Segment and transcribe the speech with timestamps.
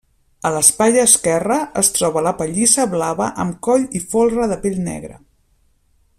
[0.49, 5.21] A l'espatlla esquerra es troba la pellissa blava amb coll i folre de pell negra.